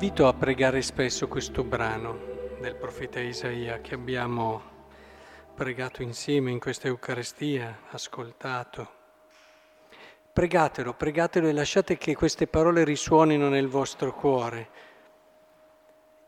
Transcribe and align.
Vi 0.00 0.06
invito 0.06 0.28
a 0.28 0.32
pregare 0.32 0.80
spesso 0.80 1.28
questo 1.28 1.62
brano 1.62 2.18
del 2.58 2.74
profeta 2.74 3.20
Isaia 3.20 3.82
che 3.82 3.92
abbiamo 3.92 4.62
pregato 5.54 6.00
insieme 6.00 6.50
in 6.50 6.58
questa 6.58 6.86
Eucaristia, 6.86 7.80
ascoltato. 7.90 8.92
Pregatelo, 10.32 10.94
pregatelo 10.94 11.48
e 11.48 11.52
lasciate 11.52 11.98
che 11.98 12.14
queste 12.14 12.46
parole 12.46 12.82
risuonino 12.82 13.50
nel 13.50 13.68
vostro 13.68 14.14
cuore. 14.14 14.70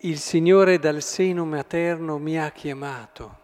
Il 0.01 0.19
Signore 0.19 0.79
dal 0.79 1.01
seno 1.01 1.47
materno 1.47 2.19
mi 2.19 2.39
ha 2.39 2.51
chiamato. 2.51 3.39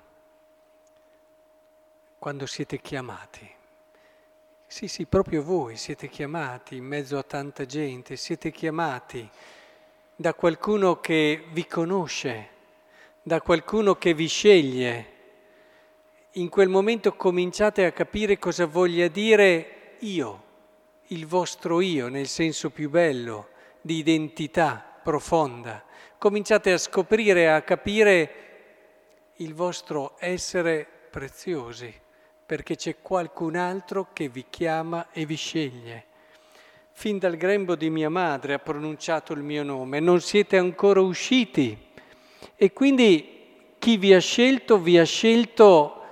Quando 2.18 2.44
siete 2.44 2.82
chiamati. 2.82 3.50
Sì, 4.66 4.88
sì, 4.88 5.06
proprio 5.06 5.42
voi 5.42 5.78
siete 5.78 6.06
chiamati 6.10 6.76
in 6.76 6.84
mezzo 6.84 7.16
a 7.16 7.22
tanta 7.22 7.64
gente, 7.64 8.16
siete 8.16 8.50
chiamati 8.50 9.30
da 10.20 10.34
qualcuno 10.34 10.98
che 10.98 11.44
vi 11.52 11.64
conosce, 11.64 12.48
da 13.22 13.40
qualcuno 13.40 13.94
che 13.94 14.14
vi 14.14 14.26
sceglie. 14.26 15.12
In 16.32 16.48
quel 16.48 16.68
momento 16.68 17.14
cominciate 17.14 17.84
a 17.84 17.92
capire 17.92 18.36
cosa 18.36 18.66
voglia 18.66 19.06
dire 19.06 19.94
io, 20.00 20.42
il 21.08 21.24
vostro 21.24 21.80
io 21.80 22.08
nel 22.08 22.26
senso 22.26 22.70
più 22.70 22.90
bello, 22.90 23.50
di 23.80 23.98
identità 23.98 24.98
profonda. 25.04 25.84
Cominciate 26.18 26.72
a 26.72 26.78
scoprire, 26.78 27.52
a 27.52 27.62
capire 27.62 28.32
il 29.36 29.54
vostro 29.54 30.16
essere 30.18 30.84
preziosi, 31.10 31.94
perché 32.44 32.74
c'è 32.74 32.96
qualcun 33.00 33.54
altro 33.54 34.08
che 34.12 34.28
vi 34.28 34.46
chiama 34.50 35.12
e 35.12 35.24
vi 35.24 35.36
sceglie. 35.36 36.06
Fin 36.98 37.18
dal 37.18 37.36
grembo 37.36 37.76
di 37.76 37.90
mia 37.90 38.10
madre 38.10 38.54
ha 38.54 38.58
pronunciato 38.58 39.32
il 39.32 39.44
mio 39.44 39.62
nome, 39.62 40.00
non 40.00 40.20
siete 40.20 40.56
ancora 40.56 41.00
usciti. 41.00 41.78
E 42.56 42.72
quindi 42.72 43.76
chi 43.78 43.96
vi 43.96 44.12
ha 44.12 44.18
scelto, 44.18 44.80
vi 44.80 44.98
ha 44.98 45.04
scelto 45.04 46.02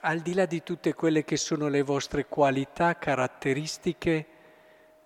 al 0.00 0.18
di 0.18 0.34
là 0.34 0.44
di 0.44 0.62
tutte 0.62 0.92
quelle 0.92 1.24
che 1.24 1.38
sono 1.38 1.68
le 1.68 1.80
vostre 1.80 2.26
qualità, 2.26 2.98
caratteristiche, 2.98 4.26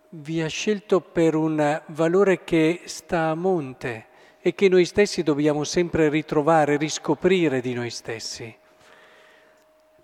vi 0.09 0.43
ha 0.43 0.48
scelto 0.48 1.01
per 1.01 1.37
un 1.37 1.83
valore 1.87 2.43
che 2.43 2.81
sta 2.87 3.28
a 3.28 3.37
monte 3.37 4.06
e 4.41 4.53
che 4.56 4.69
noi 4.69 4.84
stessi 4.84 5.23
dobbiamo 5.23 5.62
sempre 5.62 6.09
ritrovare, 6.09 6.77
riscoprire 6.77 7.61
di 7.61 7.73
noi 7.73 7.91
stessi 7.91 8.53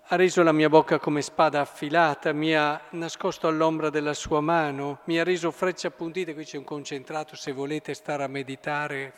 ha 0.09 0.15
reso 0.15 0.41
la 0.41 0.53
mia 0.53 0.69
bocca 0.69 0.99
come 0.99 1.21
spada 1.21 1.59
affilata, 1.59 2.31
mi 2.31 2.55
ha 2.55 2.81
nascosto 2.91 3.49
all'ombra 3.49 3.89
della 3.89 4.13
sua 4.13 4.39
mano, 4.39 4.99
mi 5.05 5.19
ha 5.19 5.25
reso 5.25 5.51
frecce 5.51 5.87
appuntite, 5.87 6.33
qui 6.33 6.45
c'è 6.45 6.57
un 6.57 6.63
concentrato 6.63 7.35
se 7.35 7.51
volete 7.51 7.93
stare 7.93 8.23
a 8.23 8.27
meditare 8.27 9.11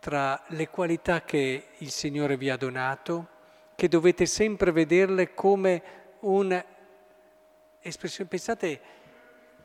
tra 0.00 0.42
le 0.48 0.68
qualità 0.70 1.22
che 1.22 1.68
il 1.78 1.92
Signore 1.92 2.36
vi 2.36 2.50
ha 2.50 2.56
donato, 2.56 3.28
che 3.76 3.86
dovete 3.86 4.26
sempre 4.26 4.72
vederle 4.72 5.34
come 5.34 5.82
un'espressione. 6.18 8.28
Pensate, 8.28 8.80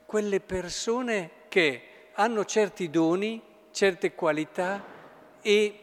quelle 0.06 0.40
persone 0.40 1.32
che 1.50 2.10
hanno 2.14 2.46
certi 2.46 2.92
doni, 2.92 3.42
certe 3.72 4.14
qualità 4.14 4.84
e 5.42 5.80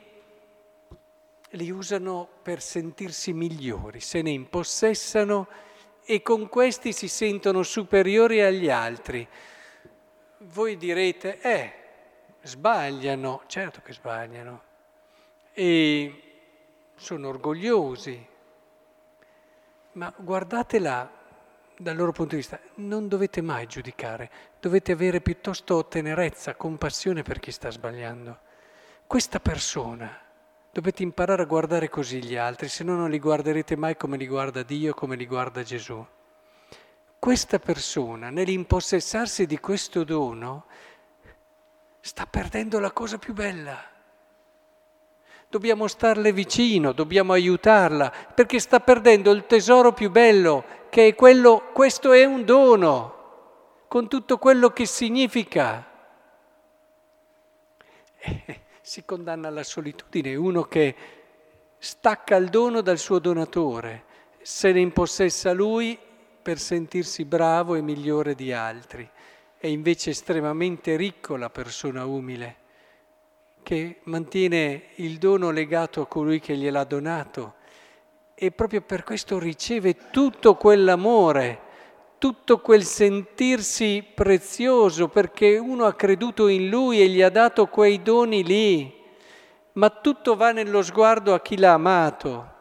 li 1.50 1.70
usano 1.70 2.28
per 2.42 2.60
sentirsi 2.60 3.32
migliori, 3.32 4.00
se 4.00 4.22
ne 4.22 4.30
impossessano 4.30 5.48
e 6.04 6.22
con 6.22 6.48
questi 6.48 6.92
si 6.92 7.08
sentono 7.08 7.62
superiori 7.62 8.42
agli 8.42 8.68
altri. 8.68 9.26
Voi 10.38 10.76
direte, 10.76 11.40
eh, 11.40 11.72
sbagliano, 12.42 13.42
certo 13.46 13.80
che 13.82 13.92
sbagliano, 13.92 14.62
e 15.52 16.22
sono 16.94 17.28
orgogliosi, 17.28 18.26
ma 19.92 20.12
guardatela 20.16 21.10
dal 21.76 21.96
loro 21.96 22.12
punto 22.12 22.30
di 22.30 22.40
vista, 22.40 22.58
non 22.76 23.08
dovete 23.08 23.40
mai 23.40 23.66
giudicare, 23.66 24.30
dovete 24.60 24.92
avere 24.92 25.20
piuttosto 25.20 25.86
tenerezza, 25.86 26.54
compassione 26.56 27.22
per 27.22 27.38
chi 27.38 27.52
sta 27.52 27.70
sbagliando. 27.70 28.38
Questa 29.06 29.40
persona 29.40 30.27
Dovete 30.78 31.02
imparare 31.02 31.42
a 31.42 31.44
guardare 31.44 31.88
così 31.88 32.22
gli 32.22 32.36
altri, 32.36 32.68
se 32.68 32.84
no 32.84 32.94
non 32.94 33.10
li 33.10 33.18
guarderete 33.18 33.74
mai 33.74 33.96
come 33.96 34.16
li 34.16 34.28
guarda 34.28 34.62
Dio, 34.62 34.94
come 34.94 35.16
li 35.16 35.26
guarda 35.26 35.64
Gesù. 35.64 36.06
Questa 37.18 37.58
persona, 37.58 38.30
nell'impossessarsi 38.30 39.44
di 39.46 39.58
questo 39.58 40.04
dono, 40.04 40.66
sta 41.98 42.26
perdendo 42.26 42.78
la 42.78 42.92
cosa 42.92 43.18
più 43.18 43.34
bella. 43.34 43.76
Dobbiamo 45.48 45.88
starle 45.88 46.32
vicino, 46.32 46.92
dobbiamo 46.92 47.32
aiutarla, 47.32 48.12
perché 48.32 48.60
sta 48.60 48.78
perdendo 48.78 49.32
il 49.32 49.46
tesoro 49.46 49.92
più 49.92 50.12
bello, 50.12 50.64
che 50.90 51.08
è 51.08 51.14
quello, 51.16 51.70
questo 51.72 52.12
è 52.12 52.24
un 52.24 52.44
dono, 52.44 53.82
con 53.88 54.06
tutto 54.06 54.38
quello 54.38 54.70
che 54.70 54.86
significa 54.86 55.84
si 58.88 59.04
condanna 59.04 59.48
alla 59.48 59.64
solitudine, 59.64 60.34
uno 60.34 60.62
che 60.62 60.94
stacca 61.76 62.36
il 62.36 62.48
dono 62.48 62.80
dal 62.80 62.96
suo 62.96 63.18
donatore, 63.18 64.04
se 64.40 64.72
ne 64.72 64.80
impossessa 64.80 65.52
lui 65.52 65.98
per 66.40 66.58
sentirsi 66.58 67.26
bravo 67.26 67.74
e 67.74 67.82
migliore 67.82 68.34
di 68.34 68.50
altri. 68.50 69.06
È 69.58 69.66
invece 69.66 70.10
estremamente 70.10 70.96
ricco 70.96 71.36
la 71.36 71.50
persona 71.50 72.06
umile, 72.06 72.56
che 73.62 73.98
mantiene 74.04 74.92
il 74.94 75.18
dono 75.18 75.50
legato 75.50 76.00
a 76.00 76.06
colui 76.06 76.40
che 76.40 76.56
gliel'ha 76.56 76.84
donato 76.84 77.56
e 78.34 78.52
proprio 78.52 78.80
per 78.80 79.04
questo 79.04 79.38
riceve 79.38 80.08
tutto 80.10 80.54
quell'amore 80.54 81.60
tutto 82.18 82.58
quel 82.58 82.84
sentirsi 82.84 84.04
prezioso 84.14 85.08
perché 85.08 85.56
uno 85.56 85.84
ha 85.84 85.94
creduto 85.94 86.48
in 86.48 86.68
lui 86.68 87.00
e 87.00 87.08
gli 87.08 87.22
ha 87.22 87.30
dato 87.30 87.66
quei 87.66 88.02
doni 88.02 88.44
lì, 88.44 88.92
ma 89.74 89.88
tutto 89.90 90.34
va 90.34 90.50
nello 90.50 90.82
sguardo 90.82 91.32
a 91.32 91.40
chi 91.40 91.56
l'ha 91.56 91.72
amato. 91.72 92.56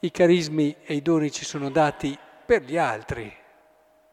I 0.00 0.10
carismi 0.10 0.76
e 0.82 0.94
i 0.94 1.02
doni 1.02 1.30
ci 1.30 1.44
sono 1.44 1.70
dati 1.70 2.18
per 2.44 2.62
gli 2.62 2.76
altri, 2.76 3.32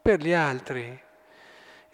per 0.00 0.20
gli 0.20 0.32
altri. 0.32 1.00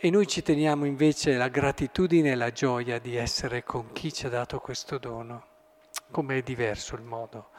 E 0.01 0.11
noi 0.11 0.29
ci 0.29 0.43
teniamo 0.43 0.85
invece 0.85 1.37
la 1.37 1.49
gratitudine 1.49 2.31
e 2.31 2.35
la 2.37 2.53
gioia 2.53 3.01
di 3.01 3.17
essere 3.17 3.65
con 3.65 3.91
chi 3.93 4.13
ci 4.13 4.27
ha 4.27 4.29
dato 4.29 4.61
questo 4.61 4.99
dono. 4.99 5.47
Com'è 6.13 6.41
diverso 6.43 6.95
il 6.95 7.03
modo 7.03 7.51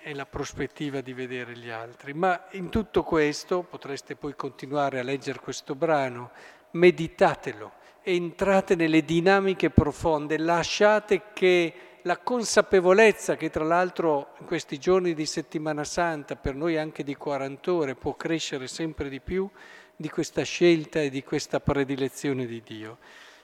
è 0.00 0.12
la 0.14 0.26
prospettiva 0.26 1.00
di 1.00 1.12
vedere 1.12 1.56
gli 1.56 1.68
altri. 1.68 2.12
Ma 2.12 2.46
in 2.52 2.68
tutto 2.68 3.02
questo 3.02 3.62
potreste 3.62 4.14
poi 4.14 4.36
continuare 4.36 5.00
a 5.00 5.02
leggere 5.02 5.40
questo 5.40 5.74
brano, 5.74 6.30
meditatelo, 6.72 7.72
entrate 8.02 8.74
nelle 8.76 9.04
dinamiche 9.04 9.70
profonde, 9.70 10.38
lasciate 10.38 11.22
che 11.32 11.74
la 12.02 12.18
consapevolezza 12.18 13.36
che 13.36 13.50
tra 13.50 13.64
l'altro 13.64 14.34
in 14.38 14.46
questi 14.46 14.78
giorni 14.78 15.14
di 15.14 15.26
settimana 15.26 15.84
santa, 15.84 16.36
per 16.36 16.54
noi 16.54 16.76
anche 16.76 17.02
di 17.02 17.16
40 17.16 17.72
ore, 17.72 17.94
può 17.94 18.14
crescere 18.14 18.66
sempre 18.66 19.08
di 19.08 19.20
più, 19.20 19.48
di 19.94 20.08
questa 20.08 20.42
scelta 20.42 21.00
e 21.00 21.10
di 21.10 21.22
questa 21.22 21.60
predilezione 21.60 22.46
di 22.46 22.60
Dio. 22.64 22.98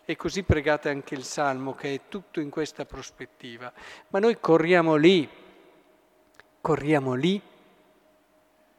E 0.04 0.16
così 0.16 0.42
pregate 0.42 0.88
anche 0.88 1.14
il 1.14 1.22
Salmo 1.22 1.74
che 1.74 1.94
è 1.94 2.00
tutto 2.08 2.40
in 2.40 2.48
questa 2.48 2.84
prospettiva. 2.84 3.72
Ma 4.08 4.18
noi 4.18 4.38
corriamo 4.40 4.96
lì, 4.96 5.28
corriamo 6.68 7.14
lì 7.14 7.40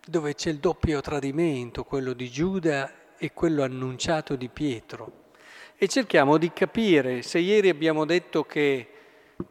dove 0.06 0.36
c'è 0.36 0.51
il 0.51 0.59
doppio 0.59 1.01
tradimento, 1.01 1.83
quello 1.83 2.13
di 2.13 2.30
Giuda 2.30 3.18
e 3.18 3.33
quello 3.33 3.63
annunciato 3.63 4.36
di 4.36 4.47
Pietro. 4.47 5.31
E 5.75 5.88
cerchiamo 5.88 6.38
di 6.38 6.53
capire 6.53 7.24
se 7.24 7.39
ieri 7.39 7.68
abbiamo 7.68 8.06
detto 8.06 8.44
che 8.44 8.91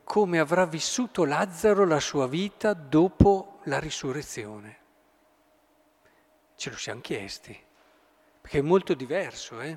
come 0.05 0.39
avrà 0.39 0.67
vissuto 0.67 1.25
Lazzaro 1.25 1.85
la 1.85 1.99
sua 1.99 2.29
vita 2.29 2.75
dopo 2.75 3.59
la 3.65 3.81
risurrezione. 3.81 4.79
Ce 6.55 6.71
lo 6.71 6.77
siamo 6.77 7.01
chiesti, 7.01 7.59
perché 8.41 8.59
è 8.59 8.63
molto 8.63 8.95
diverso, 8.95 9.61
eh? 9.61 9.77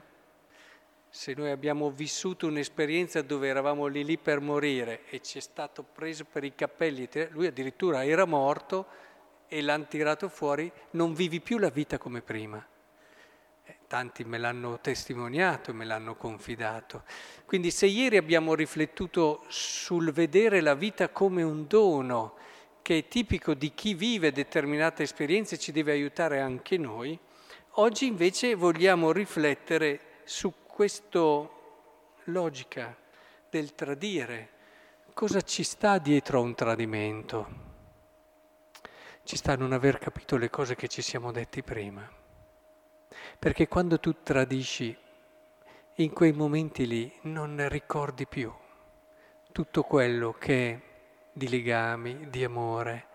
Se 1.13 1.33
noi 1.33 1.51
abbiamo 1.51 1.91
vissuto 1.91 2.47
un'esperienza 2.47 3.21
dove 3.21 3.49
eravamo 3.49 3.87
lì 3.87 4.05
lì 4.05 4.17
per 4.17 4.39
morire 4.39 5.01
e 5.09 5.21
ci 5.21 5.39
è 5.39 5.41
stato 5.41 5.83
preso 5.83 6.23
per 6.23 6.45
i 6.45 6.55
capelli, 6.55 7.09
lui 7.31 7.47
addirittura 7.47 8.05
era 8.05 8.23
morto 8.23 8.87
e 9.49 9.61
l'hanno 9.61 9.87
tirato 9.87 10.29
fuori, 10.29 10.71
non 10.91 11.13
vivi 11.13 11.41
più 11.41 11.57
la 11.57 11.67
vita 11.67 11.97
come 11.97 12.21
prima. 12.21 12.65
Eh, 13.65 13.77
tanti 13.87 14.23
me 14.23 14.37
l'hanno 14.37 14.79
testimoniato, 14.79 15.73
me 15.73 15.83
l'hanno 15.83 16.15
confidato. 16.15 17.03
Quindi 17.43 17.71
se 17.71 17.87
ieri 17.87 18.15
abbiamo 18.15 18.55
riflettuto 18.55 19.43
sul 19.49 20.13
vedere 20.13 20.61
la 20.61 20.75
vita 20.75 21.09
come 21.09 21.43
un 21.43 21.67
dono, 21.67 22.35
che 22.81 22.99
è 22.99 23.07
tipico 23.09 23.53
di 23.53 23.73
chi 23.73 23.95
vive 23.95 24.31
determinate 24.31 25.03
esperienze, 25.03 25.59
ci 25.59 25.73
deve 25.73 25.91
aiutare 25.91 26.39
anche 26.39 26.77
noi, 26.77 27.19
oggi 27.71 28.05
invece 28.05 28.55
vogliamo 28.55 29.11
riflettere 29.11 29.99
su 30.23 30.53
questo 30.71 32.15
logica 32.25 32.95
del 33.49 33.75
tradire. 33.75 34.49
Cosa 35.13 35.41
ci 35.41 35.63
sta 35.63 35.97
dietro 35.97 36.39
a 36.39 36.41
un 36.41 36.55
tradimento? 36.55 37.69
Ci 39.23 39.35
sta 39.35 39.51
a 39.51 39.57
non 39.57 39.73
aver 39.73 39.99
capito 39.99 40.37
le 40.37 40.49
cose 40.49 40.75
che 40.75 40.87
ci 40.87 41.01
siamo 41.01 41.31
detti 41.31 41.61
prima. 41.61 42.09
Perché 43.37 43.67
quando 43.67 43.99
tu 43.99 44.23
tradisci, 44.23 44.97
in 45.95 46.13
quei 46.13 46.31
momenti 46.31 46.87
lì 46.87 47.13
non 47.23 47.67
ricordi 47.67 48.25
più 48.25 48.51
tutto 49.51 49.83
quello 49.83 50.31
che 50.31 50.81
di 51.33 51.49
legami, 51.49 52.29
di 52.29 52.45
amore 52.45 53.07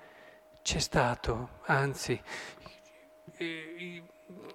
c'è 0.63 0.79
stato, 0.79 1.61
anzi, 1.65 2.21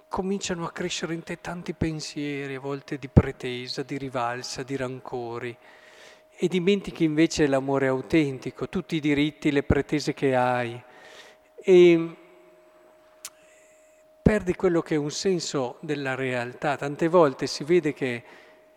cominciano 0.08 0.64
a 0.64 0.72
crescere 0.72 1.14
in 1.14 1.22
te 1.22 1.40
tanti 1.40 1.72
pensieri, 1.72 2.54
a 2.54 2.60
volte 2.60 2.98
di 2.98 3.08
pretesa, 3.08 3.82
di 3.82 3.96
rivalsa, 3.96 4.62
di 4.62 4.76
rancori, 4.76 5.56
e 6.34 6.48
dimentichi 6.48 7.04
invece 7.04 7.46
l'amore 7.46 7.86
autentico, 7.86 8.68
tutti 8.68 8.96
i 8.96 9.00
diritti, 9.00 9.50
le 9.50 9.62
pretese 9.62 10.12
che 10.12 10.34
hai, 10.34 10.80
e 11.54 12.16
perdi 14.20 14.54
quello 14.54 14.82
che 14.82 14.94
è 14.94 14.98
un 14.98 15.10
senso 15.10 15.76
della 15.80 16.14
realtà. 16.14 16.76
Tante 16.76 17.08
volte 17.08 17.46
si 17.46 17.64
vede 17.64 17.92
che 17.92 18.22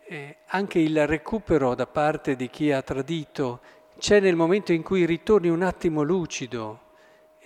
eh, 0.04 0.36
anche 0.46 0.78
il 0.78 1.06
recupero 1.06 1.74
da 1.74 1.86
parte 1.86 2.36
di 2.36 2.48
chi 2.48 2.70
ha 2.72 2.82
tradito 2.82 3.60
c'è 3.98 4.20
nel 4.20 4.36
momento 4.36 4.72
in 4.72 4.82
cui 4.82 5.06
ritorni 5.06 5.48
un 5.48 5.62
attimo 5.62 6.02
lucido 6.02 6.85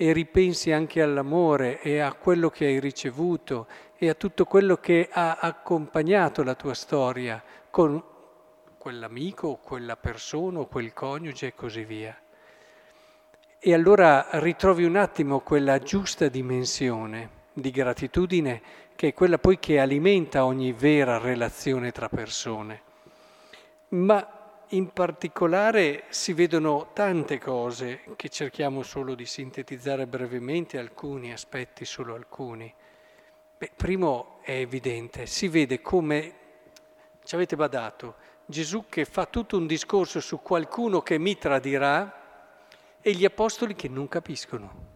e 0.02 0.14
ripensi 0.14 0.72
anche 0.72 1.02
all'amore 1.02 1.82
e 1.82 1.98
a 1.98 2.14
quello 2.14 2.48
che 2.48 2.64
hai 2.64 2.80
ricevuto 2.80 3.66
e 3.98 4.08
a 4.08 4.14
tutto 4.14 4.46
quello 4.46 4.78
che 4.78 5.10
ha 5.12 5.36
accompagnato 5.38 6.42
la 6.42 6.54
tua 6.54 6.72
storia 6.72 7.44
con 7.68 8.02
quell'amico 8.78 9.56
quella 9.56 9.98
persona 9.98 10.64
quel 10.64 10.94
coniuge 10.94 11.48
e 11.48 11.54
così 11.54 11.84
via. 11.84 12.18
E 13.58 13.74
allora 13.74 14.26
ritrovi 14.38 14.84
un 14.84 14.96
attimo 14.96 15.40
quella 15.40 15.78
giusta 15.80 16.28
dimensione 16.28 17.48
di 17.52 17.70
gratitudine 17.70 18.62
che 18.96 19.08
è 19.08 19.12
quella 19.12 19.36
poi 19.36 19.58
che 19.58 19.80
alimenta 19.80 20.46
ogni 20.46 20.72
vera 20.72 21.18
relazione 21.18 21.92
tra 21.92 22.08
persone. 22.08 22.80
Ma 23.88 24.39
in 24.72 24.92
particolare 24.92 26.04
si 26.10 26.32
vedono 26.32 26.90
tante 26.92 27.38
cose 27.38 28.02
che 28.14 28.28
cerchiamo 28.28 28.82
solo 28.82 29.14
di 29.14 29.26
sintetizzare 29.26 30.06
brevemente, 30.06 30.78
alcuni 30.78 31.32
aspetti, 31.32 31.84
solo 31.84 32.14
alcuni. 32.14 32.72
Beh, 33.58 33.72
primo 33.74 34.38
è 34.42 34.52
evidente, 34.52 35.26
si 35.26 35.48
vede 35.48 35.80
come, 35.80 36.34
ci 37.24 37.34
avete 37.34 37.56
badato, 37.56 38.14
Gesù 38.46 38.84
che 38.88 39.04
fa 39.04 39.26
tutto 39.26 39.56
un 39.56 39.66
discorso 39.66 40.20
su 40.20 40.40
qualcuno 40.40 41.02
che 41.02 41.18
mi 41.18 41.36
tradirà 41.36 42.18
e 43.00 43.12
gli 43.12 43.24
apostoli 43.24 43.74
che 43.74 43.88
non 43.88 44.08
capiscono. 44.08 44.88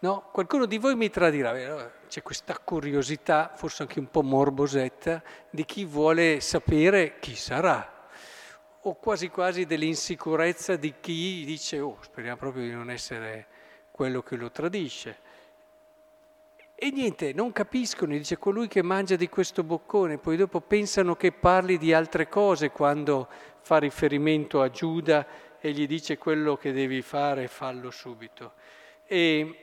No, 0.00 0.28
qualcuno 0.30 0.66
di 0.66 0.78
voi 0.78 0.94
mi 0.94 1.10
tradirà. 1.10 1.90
C'è 2.06 2.22
questa 2.22 2.56
curiosità, 2.58 3.50
forse 3.54 3.82
anche 3.82 3.98
un 3.98 4.08
po' 4.10 4.22
morbosetta, 4.22 5.22
di 5.50 5.64
chi 5.64 5.84
vuole 5.84 6.40
sapere 6.40 7.18
chi 7.18 7.34
sarà 7.34 7.96
o 8.82 8.94
quasi 8.94 9.28
quasi 9.28 9.66
dell'insicurezza 9.66 10.76
di 10.76 10.94
chi 11.00 11.44
dice 11.44 11.80
oh 11.80 11.98
speriamo 12.00 12.36
proprio 12.36 12.62
di 12.64 12.72
non 12.72 12.90
essere 12.90 13.46
quello 13.90 14.22
che 14.22 14.36
lo 14.36 14.50
tradisce. 14.50 15.26
E 16.80 16.90
niente, 16.92 17.32
non 17.32 17.50
capiscono, 17.50 18.12
dice 18.12 18.38
colui 18.38 18.68
che 18.68 18.82
mangia 18.82 19.16
di 19.16 19.28
questo 19.28 19.64
boccone, 19.64 20.18
poi 20.18 20.36
dopo 20.36 20.60
pensano 20.60 21.16
che 21.16 21.32
parli 21.32 21.76
di 21.76 21.92
altre 21.92 22.28
cose 22.28 22.70
quando 22.70 23.26
fa 23.62 23.78
riferimento 23.78 24.62
a 24.62 24.70
Giuda 24.70 25.26
e 25.58 25.72
gli 25.72 25.88
dice 25.88 26.18
quello 26.18 26.56
che 26.56 26.70
devi 26.70 27.02
fare, 27.02 27.48
fallo 27.48 27.90
subito. 27.90 28.52
E, 29.04 29.56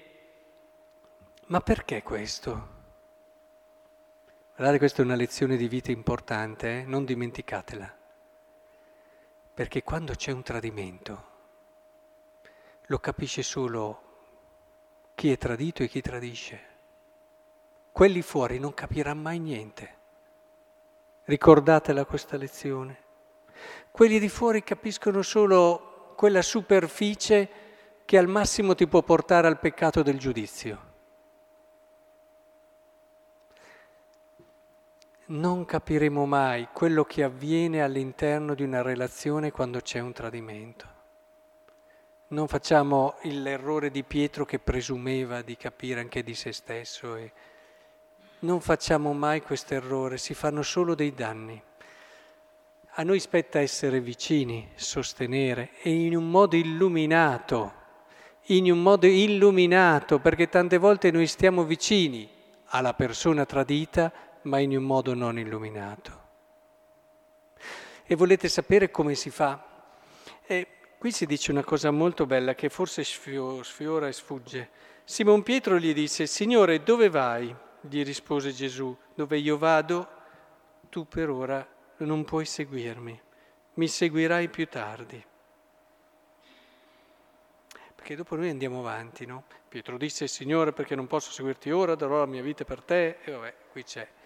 ma 1.45 1.61
perché 1.61 2.03
questo? 2.03 2.73
Guardate, 4.55 4.77
questa 4.77 5.01
è 5.01 5.05
una 5.05 5.15
lezione 5.15 5.55
di 5.55 5.69
vita 5.69 5.91
importante, 5.91 6.79
eh? 6.79 6.83
non 6.83 7.05
dimenticatela. 7.05 8.04
Perché 9.55 9.83
quando 9.83 10.13
c'è 10.15 10.33
un 10.33 10.43
tradimento 10.43 11.23
lo 12.87 12.99
capisce 12.99 13.41
solo 13.41 14.01
chi 15.15 15.31
è 15.31 15.37
tradito 15.37 15.81
e 15.81 15.87
chi 15.87 16.01
tradisce. 16.01 16.73
Quelli 17.93 18.21
fuori 18.21 18.59
non 18.59 18.73
capirà 18.73 19.13
mai 19.13 19.39
niente. 19.39 19.93
Ricordatela 21.23 22.03
questa 22.03 22.35
lezione. 22.35 23.03
Quelli 23.91 24.19
di 24.19 24.27
fuori 24.27 24.61
capiscono 24.61 25.21
solo 25.21 26.11
quella 26.17 26.41
superficie 26.41 27.49
che 28.03 28.17
al 28.17 28.27
massimo 28.27 28.75
ti 28.75 28.85
può 28.87 29.03
portare 29.03 29.47
al 29.47 29.57
peccato 29.57 30.03
del 30.03 30.19
giudizio. 30.19 30.94
Non 35.27 35.65
capiremo 35.65 36.25
mai 36.25 36.67
quello 36.71 37.03
che 37.03 37.23
avviene 37.23 37.81
all'interno 37.81 38.53
di 38.53 38.63
una 38.63 38.83
relazione 38.83 39.51
quando 39.51 39.79
c'è 39.79 39.99
un 39.99 40.13
tradimento. 40.13 40.93
Non 42.27 42.47
facciamo 42.47 43.15
l'errore 43.23 43.89
di 43.89 44.03
Pietro 44.03 44.45
che 44.45 44.59
presumeva 44.59 45.41
di 45.41 45.57
capire 45.57 45.99
anche 45.99 46.23
di 46.23 46.35
se 46.35 46.51
stesso 46.51 47.15
e 47.15 47.31
non 48.39 48.61
facciamo 48.61 49.13
mai 49.13 49.41
questo 49.41 49.73
errore, 49.73 50.17
si 50.17 50.33
fanno 50.33 50.61
solo 50.61 50.93
dei 50.93 51.13
danni. 51.13 51.59
A 52.97 53.03
noi 53.03 53.19
spetta 53.19 53.59
essere 53.59 53.99
vicini, 53.99 54.69
sostenere 54.75 55.71
e 55.81 55.89
in 55.89 56.15
un 56.15 56.29
modo 56.29 56.55
illuminato, 56.55 57.73
in 58.49 58.71
un 58.71 58.81
modo 58.81 59.07
illuminato, 59.07 60.19
perché 60.19 60.49
tante 60.49 60.77
volte 60.77 61.09
noi 61.11 61.25
stiamo 61.27 61.63
vicini 61.63 62.29
alla 62.67 62.93
persona 62.93 63.45
tradita 63.45 64.11
ma 64.45 64.59
in 64.59 64.75
un 64.75 64.83
modo 64.83 65.13
non 65.13 65.37
illuminato. 65.37 66.23
E 68.03 68.15
volete 68.15 68.47
sapere 68.49 68.91
come 68.91 69.15
si 69.15 69.29
fa? 69.29 69.63
E 70.45 70.67
qui 70.97 71.11
si 71.11 71.25
dice 71.25 71.51
una 71.51 71.63
cosa 71.63 71.89
molto 71.91 72.25
bella 72.25 72.53
che 72.53 72.69
forse 72.69 73.03
sfiora 73.03 74.07
e 74.07 74.13
sfugge. 74.13 74.69
Simon 75.03 75.43
Pietro 75.43 75.77
gli 75.77 75.93
disse, 75.93 76.27
Signore, 76.27 76.83
dove 76.83 77.09
vai? 77.09 77.55
Gli 77.81 78.03
rispose 78.03 78.51
Gesù, 78.51 78.95
dove 79.13 79.37
io 79.37 79.57
vado, 79.57 80.07
tu 80.89 81.07
per 81.07 81.29
ora 81.29 81.67
non 81.97 82.23
puoi 82.23 82.45
seguirmi, 82.45 83.21
mi 83.75 83.87
seguirai 83.87 84.49
più 84.49 84.67
tardi. 84.67 85.23
Perché 87.95 88.15
dopo 88.15 88.35
noi 88.35 88.49
andiamo 88.49 88.79
avanti, 88.79 89.25
no? 89.25 89.45
Pietro 89.67 89.97
disse, 89.97 90.27
Signore, 90.27 90.73
perché 90.73 90.95
non 90.95 91.07
posso 91.07 91.31
seguirti 91.31 91.71
ora, 91.71 91.95
darò 91.95 92.19
la 92.19 92.25
mia 92.27 92.43
vita 92.43 92.63
per 92.63 92.81
te, 92.83 93.17
e 93.23 93.31
vabbè, 93.31 93.53
qui 93.71 93.83
c'è 93.83 94.07
Eh, 94.07 94.24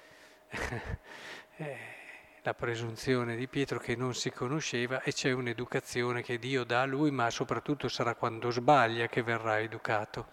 la 2.41 2.53
presunzione 2.53 3.35
di 3.35 3.47
Pietro 3.47 3.79
che 3.79 3.95
non 3.95 4.13
si 4.13 4.31
conosceva 4.31 5.01
e 5.01 5.11
c'è 5.13 5.31
un'educazione 5.31 6.21
che 6.21 6.39
Dio 6.39 6.63
dà 6.63 6.81
a 6.81 6.85
lui, 6.85 7.11
ma 7.11 7.29
soprattutto 7.29 7.87
sarà 7.87 8.15
quando 8.15 8.49
sbaglia 8.49 9.07
che 9.07 9.21
verrà 9.21 9.59
educato. 9.59 10.27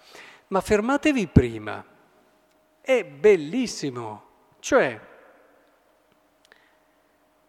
Ma 0.49 0.61
fermatevi 0.61 1.27
prima, 1.27 1.85
è 2.81 3.05
bellissimo, 3.05 4.25
cioè 4.61 5.15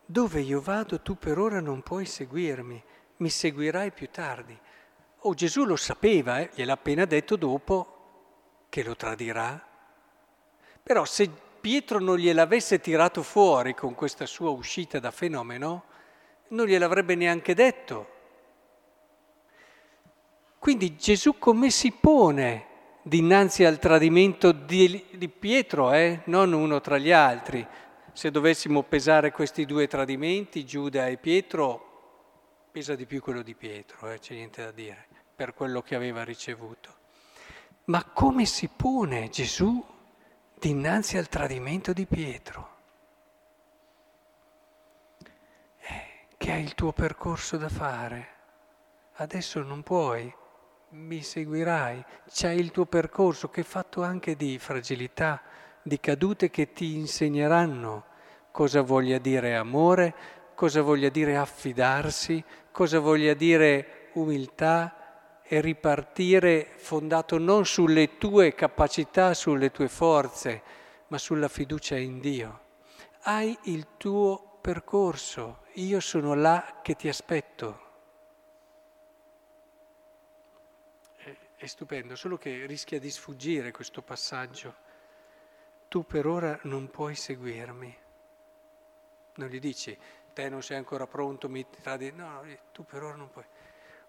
dove 0.10 0.40
io 0.40 0.62
vado 0.62 1.02
tu 1.02 1.18
per 1.18 1.38
ora 1.38 1.60
non 1.60 1.82
puoi 1.82 2.06
seguirmi, 2.06 2.84
mi 3.18 3.30
seguirai 3.30 3.92
più 3.92 4.10
tardi. 4.10 4.58
Oh 5.22 5.34
Gesù 5.34 5.66
lo 5.66 5.76
sapeva, 5.76 6.40
eh? 6.40 6.50
gliel'ha 6.54 6.74
appena 6.74 7.06
detto 7.06 7.36
dopo 7.36 8.66
che 8.70 8.84
lo 8.84 8.96
tradirà. 8.96 9.62
Però 10.82 11.04
se 11.04 11.30
Pietro 11.68 12.00
non 12.00 12.16
gliel'avesse 12.16 12.80
tirato 12.80 13.22
fuori 13.22 13.74
con 13.74 13.94
questa 13.94 14.26
sua 14.26 14.52
uscita 14.52 15.00
da 15.00 15.12
fenomeno, 15.12 15.84
non 16.52 16.66
gliel'avrebbe 16.66 17.14
neanche 17.16 17.54
detto. 17.54 18.08
Quindi 20.60 20.96
Gesù 20.96 21.38
come 21.38 21.70
si 21.70 21.92
pone 21.92 22.68
dinanzi 23.02 23.66
al 23.66 23.80
tradimento 23.80 24.54
di, 24.54 25.08
di 25.12 25.28
Pietro, 25.28 25.92
eh? 25.92 26.22
non 26.28 26.54
uno 26.54 26.80
tra 26.80 26.98
gli 26.98 27.12
altri? 27.12 27.68
Se 28.14 28.32
dovessimo 28.32 28.84
pesare 28.84 29.34
questi 29.34 29.66
due 29.66 29.88
tradimenti, 29.88 30.64
Giuda 30.64 31.08
e 31.08 31.18
Pietro, 31.18 32.70
pesa 32.72 32.96
di 32.96 33.06
più 33.06 33.20
quello 33.20 33.42
di 33.42 33.56
Pietro, 33.56 34.10
eh? 34.10 34.20
c'è 34.20 34.36
niente 34.36 34.64
da 34.64 34.72
dire, 34.72 35.06
per 35.36 35.54
quello 35.54 35.82
che 35.82 35.96
aveva 35.96 36.24
ricevuto. 36.24 36.96
Ma 37.88 38.06
come 38.06 38.46
si 38.46 38.70
pone 38.74 39.28
Gesù 39.28 39.96
dinanzi 40.60 41.18
al 41.18 41.30
tradimento 41.30 41.94
di 41.94 42.06
Pietro, 42.08 42.70
eh, 45.80 46.28
che 46.36 46.52
hai 46.52 46.64
il 46.64 46.74
tuo 46.74 46.92
percorso 46.94 47.58
da 47.58 47.70
fare. 47.70 48.28
Adesso 49.20 49.62
non 49.62 49.84
puoi, 49.84 50.34
mi 50.90 51.22
seguirai, 51.22 52.04
c'hai 52.30 52.60
il 52.60 52.72
tuo 52.72 52.86
percorso 52.86 53.50
che 53.50 53.62
è 53.62 53.64
fatto 53.64 54.04
anche 54.04 54.36
di 54.36 54.58
fragilità, 54.58 55.42
di 55.82 56.00
cadute 56.00 56.50
che 56.50 56.74
ti 56.74 56.96
insegneranno 56.96 58.06
cosa 58.52 58.82
voglia 58.82 59.20
dire 59.20 59.56
amore, 59.56 60.14
cosa 60.56 60.82
voglia 60.82 61.10
dire 61.10 61.38
affidarsi, 61.38 62.44
cosa 62.72 63.00
voglia 63.00 63.36
dire 63.36 64.10
umiltà 64.14 65.07
e 65.48 65.62
ripartire 65.62 66.66
fondato 66.75 67.38
non 67.38 67.66
sulle 67.66 68.18
tue 68.18 68.54
capacità, 68.54 69.34
sulle 69.34 69.72
tue 69.72 69.88
forze, 69.88 70.62
ma 71.08 71.18
sulla 71.18 71.48
fiducia 71.48 71.96
in 71.96 72.20
Dio. 72.20 72.66
Hai 73.22 73.58
il 73.63 73.88
tuo 73.98 74.58
percorso, 74.60 75.63
io 75.74 76.01
sono 76.01 76.34
là 76.34 76.80
che 76.82 76.96
ti 76.96 77.08
aspetto. 77.08 77.86
È 81.56 81.66
stupendo, 81.66 82.16
solo 82.16 82.38
che 82.38 82.66
rischia 82.66 83.00
di 83.00 83.10
sfuggire 83.10 83.72
questo 83.72 84.01
passaggio. 84.01 84.75
Tu 85.88 86.06
per 86.06 86.27
ora 86.27 86.60
non 86.63 86.89
puoi 86.89 87.16
seguirmi. 87.16 87.98
Non 89.36 89.48
gli 89.48 89.60
dici, 89.60 89.98
te 90.34 90.50
non 90.50 90.62
sei 90.62 90.77
ancora 90.77 91.08
pronto, 91.08 91.48
mi 91.50 91.66
tradi. 91.70 92.12
No, 92.12 92.30
no, 92.30 92.58
tu 92.72 92.84
per 92.84 93.01
ora 93.01 93.16
non 93.16 93.30
puoi. 93.30 93.46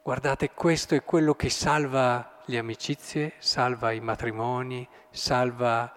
Guardate, 0.09 0.53
questo 0.53 0.95
è 0.95 1.05
quello 1.05 1.35
che 1.35 1.50
salva 1.50 2.41
le 2.47 2.57
amicizie, 2.57 3.35
salva 3.37 3.93
i 3.93 4.00
matrimoni, 4.00 4.88
salva 5.11 5.93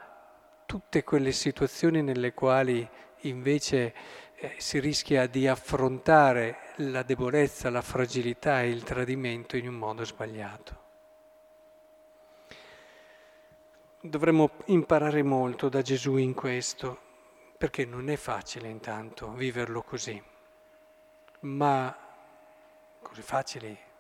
tutte 0.66 1.06
quelle 1.06 1.32
situazioni 1.32 2.02
nelle 2.02 2.34
quali 2.34 2.86
invece 3.20 3.96
eh, 4.36 4.56
si 4.58 4.80
rischia 4.80 5.28
di 5.28 5.48
affrontare 5.48 6.74
la 6.80 7.04
debolezza, 7.04 7.70
la 7.70 7.82
fragilità 7.82 8.62
e 8.62 8.72
il 8.72 8.84
tradimento 8.84 9.56
in 9.56 9.70
un 9.70 9.76
modo 9.76 10.04
sbagliato. 10.04 10.80
Dovremmo 14.02 14.50
imparare 14.66 15.24
molto 15.24 15.70
da 15.70 15.82
Gesù 15.82 16.18
in 16.18 16.34
questo, 16.34 17.00
perché 17.58 17.86
non 17.86 18.10
è 18.10 18.18
facile 18.18 18.68
intanto 18.68 19.32
viverlo 19.32 19.82
così, 19.82 20.22
ma 21.40 21.98
così 23.00 23.22
facile. 23.22 23.91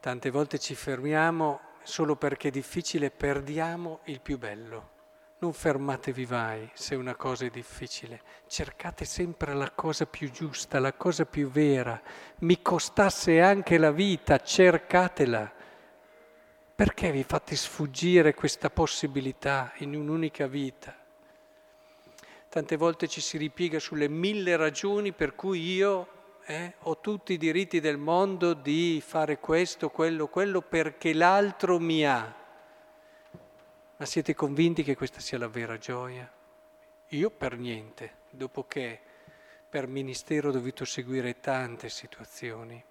Tante 0.00 0.30
volte 0.30 0.58
ci 0.58 0.74
fermiamo 0.74 1.60
solo 1.82 2.16
perché 2.16 2.48
è 2.48 2.50
difficile, 2.50 3.10
perdiamo 3.10 4.00
il 4.04 4.20
più 4.20 4.38
bello. 4.38 4.98
Non 5.38 5.52
fermatevi 5.52 6.26
mai 6.26 6.70
se 6.74 6.94
una 6.94 7.14
cosa 7.14 7.44
è 7.44 7.50
difficile, 7.50 8.20
cercate 8.46 9.04
sempre 9.04 9.54
la 9.54 9.70
cosa 9.70 10.06
più 10.06 10.30
giusta, 10.30 10.78
la 10.78 10.94
cosa 10.94 11.24
più 11.24 11.50
vera. 11.50 12.00
Mi 12.40 12.62
costasse 12.62 13.40
anche 13.40 13.78
la 13.78 13.90
vita, 13.90 14.38
cercatela 14.38 15.52
perché 16.80 17.10
vi 17.10 17.24
fate 17.24 17.56
sfuggire 17.56 18.32
questa 18.32 18.70
possibilità 18.70 19.70
in 19.80 19.94
un'unica 19.94 20.46
vita? 20.46 20.96
Tante 22.48 22.76
volte 22.76 23.06
ci 23.06 23.20
si 23.20 23.36
ripiega 23.36 23.78
sulle 23.78 24.08
mille 24.08 24.56
ragioni 24.56 25.12
per 25.12 25.34
cui 25.34 25.74
io 25.74 26.19
eh, 26.50 26.74
ho 26.80 26.98
tutti 26.98 27.34
i 27.34 27.38
diritti 27.38 27.78
del 27.78 27.96
mondo 27.96 28.54
di 28.54 29.00
fare 29.06 29.38
questo, 29.38 29.88
quello, 29.88 30.26
quello, 30.26 30.60
perché 30.60 31.14
l'altro 31.14 31.78
mi 31.78 32.04
ha. 32.04 32.34
Ma 33.96 34.04
siete 34.04 34.34
convinti 34.34 34.82
che 34.82 34.96
questa 34.96 35.20
sia 35.20 35.38
la 35.38 35.46
vera 35.46 35.78
gioia? 35.78 36.28
Io 37.10 37.30
per 37.30 37.56
niente, 37.56 38.14
dopo 38.30 38.66
che 38.66 38.98
per 39.68 39.86
ministero 39.86 40.48
ho 40.48 40.52
dovuto 40.52 40.84
seguire 40.84 41.38
tante 41.38 41.88
situazioni. 41.88 42.82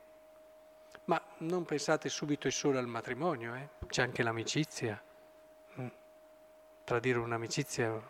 Ma 1.06 1.22
non 1.40 1.66
pensate 1.66 2.08
subito 2.08 2.48
e 2.48 2.52
solo 2.52 2.80
al 2.80 2.88
matrimonio, 2.88 3.56
eh? 3.56 3.68
c'è 3.88 4.04
anche 4.04 4.24
l'amicizia. 4.24 5.02
Mm. 5.82 5.88
Tradire 6.86 7.20
un'amicizia 7.20 8.02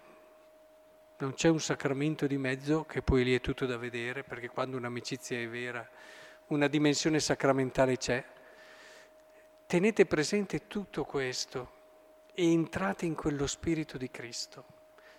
non 1.19 1.33
c'è 1.33 1.49
un 1.49 1.59
sacramento 1.59 2.27
di 2.27 2.37
mezzo 2.37 2.85
che 2.85 3.01
poi 3.01 3.23
lì 3.23 3.35
è 3.35 3.41
tutto 3.41 3.65
da 3.65 3.77
vedere, 3.77 4.23
perché 4.23 4.47
quando 4.47 4.77
un'amicizia 4.77 5.37
è 5.37 5.47
vera, 5.49 5.87
una 6.47 6.67
dimensione 6.67 7.19
sacramentale 7.19 7.97
c'è. 7.97 8.23
Tenete 9.65 10.05
presente 10.05 10.67
tutto 10.67 11.03
questo 11.03 11.77
e 12.33 12.49
entrate 12.49 13.05
in 13.05 13.15
quello 13.15 13.47
spirito 13.47 13.97
di 13.97 14.09
Cristo. 14.09 14.63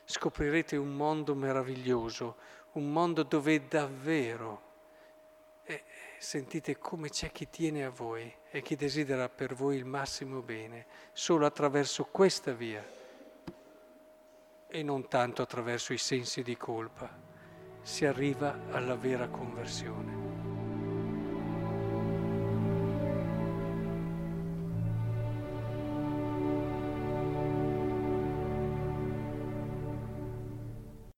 Scoprirete 0.05 0.77
un 0.77 0.95
mondo 0.95 1.35
meraviglioso, 1.35 2.37
un 2.73 2.91
mondo 2.91 3.23
dove 3.23 3.69
davvero 3.69 4.63
eh, 5.65 5.85
sentite 6.19 6.79
come 6.79 7.11
c'è 7.11 7.31
chi 7.31 7.51
tiene 7.51 7.85
a 7.85 7.91
voi 7.91 8.33
e 8.51 8.63
chi 8.63 8.75
desidera 8.75 9.29
per 9.29 9.55
voi 9.55 9.77
il 9.77 9.85
massimo 9.85 10.41
bene, 10.41 10.87
solo 11.13 11.45
attraverso 11.45 12.07
questa 12.07 12.53
via 12.53 13.00
e 14.71 14.83
non 14.83 15.09
tanto 15.09 15.43
attraverso 15.43 15.93
i 15.93 15.99
sensi 15.99 16.43
di 16.43 16.57
colpa 16.57 17.11
si 17.83 18.05
arriva 18.05 18.57
alla 18.71 18.95
vera 18.95 19.29
conversione. 19.29 20.30